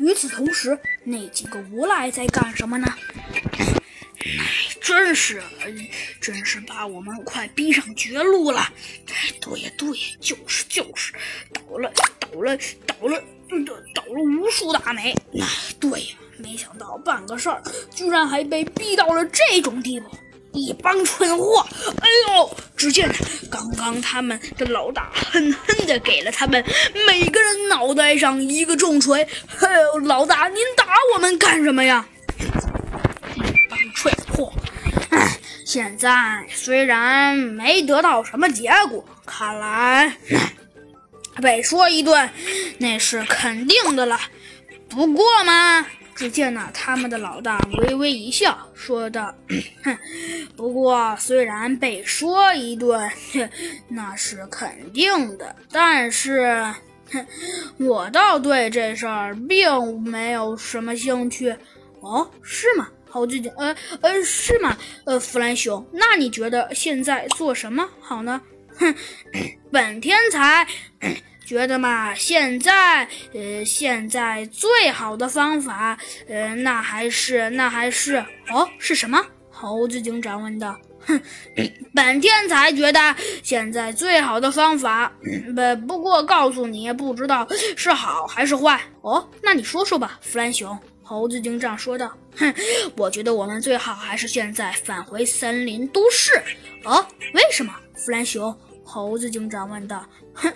[0.00, 2.92] 与此同时，那几个无赖在干什么呢？
[4.80, 5.42] 真是，
[6.20, 8.72] 真是把我们快逼上绝路了！
[9.40, 11.12] 对，对，就是就是，
[11.52, 12.56] 倒了，倒了，
[12.86, 13.18] 倒了，
[13.66, 15.14] 倒倒了无数大霉！
[15.38, 15.46] 哎，
[15.78, 17.62] 对呀，没想到办个事儿，
[17.94, 20.10] 居然还被逼到了这种地步！
[20.52, 21.64] 一帮蠢货！
[22.00, 22.56] 哎呦！
[22.80, 23.06] 只见
[23.50, 26.64] 刚刚他们的老大狠狠地给了他们
[27.06, 29.28] 每个人脑袋上一个重锤。
[29.46, 29.68] 嘿，
[30.06, 32.06] 老大，您打我们干什么呀？
[33.68, 34.50] 帮蠢货！
[35.66, 40.16] 现在虽然没得到什么结果，看来
[41.42, 42.30] 被说一顿
[42.78, 44.18] 那是肯定的了。
[44.88, 45.84] 不过嘛。
[46.20, 49.34] 只见呢，他们的老大微微一笑，说道
[49.82, 49.98] ：“哼，
[50.54, 53.10] 不过虽然被说一顿，
[53.88, 56.62] 那是肯定的，但是，
[57.10, 57.26] 哼，
[57.78, 61.56] 我倒对这事儿并没有什么兴趣。
[62.00, 62.86] 哦，是吗？
[63.08, 64.76] 猴子警，呃呃，是吗？
[65.06, 68.38] 呃，弗兰熊，那你觉得现在做什么好呢？
[68.76, 68.94] 哼，
[69.72, 70.66] 本天才。”
[71.50, 75.98] 觉得嘛，现在，呃，现在最好的方法，
[76.28, 79.20] 呃，那还是，那还是，哦，是什么？
[79.50, 80.78] 猴子警长问道。
[81.00, 81.20] 哼，
[81.92, 85.12] 本天才觉得现在最好的方法，
[85.52, 87.44] 不，不过告诉你，不知道
[87.76, 88.80] 是好还是坏。
[89.00, 90.78] 哦，那你说说吧，弗兰熊。
[91.02, 92.16] 猴子警长说道。
[92.36, 92.54] 哼，
[92.96, 96.30] 我觉得我们最好还是现在返回森林都市。
[96.84, 97.04] 哦，
[97.34, 97.74] 为什么？
[97.96, 98.56] 弗兰熊。
[98.92, 100.52] 猴子警长问道：“哼，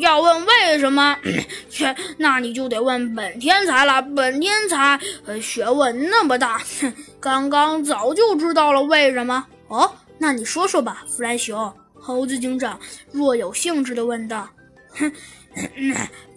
[0.00, 1.16] 要问为什么？
[1.70, 4.02] 切，那你就得问本天才了。
[4.02, 5.00] 本天才，
[5.40, 9.46] 学问那么大，哼，刚刚早就知道了为什么。
[9.68, 12.78] 哦，那你说说吧，弗兰熊。”猴子警长
[13.10, 14.50] 若有兴致地问道
[14.92, 15.10] ：“哼。”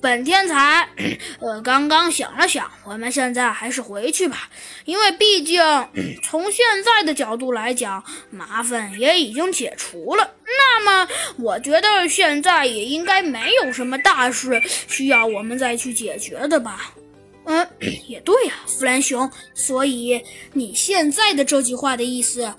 [0.02, 0.90] 本天才，
[1.40, 4.50] 呃，刚刚想了想，我们现在还是回去吧，
[4.84, 5.64] 因为毕竟
[6.22, 10.30] 从现在的角度来讲，麻烦也已经解除了。
[10.76, 16.94] 那么，我觉得现在也应该没有什么大事需要我们再去解决的吧？
[17.46, 17.68] 嗯，
[18.08, 19.30] 也对呀，弗兰熊。
[19.54, 20.22] 所以
[20.54, 22.54] 你现在的这句话的意思，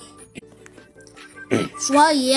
[1.78, 2.36] 所以。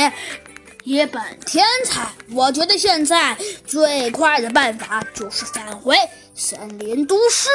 [0.86, 5.96] 一本天才，我觉得现在最快的办法就是返回
[6.34, 7.48] 森林都市。